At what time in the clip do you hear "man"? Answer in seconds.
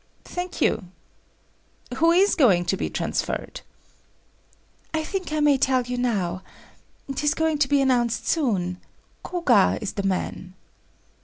10.01-10.55